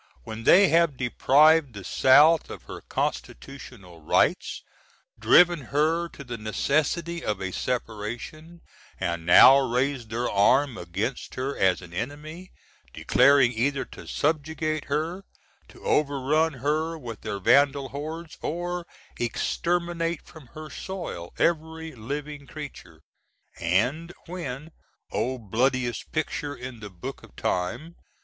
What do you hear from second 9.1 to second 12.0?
now raise their arm against her as an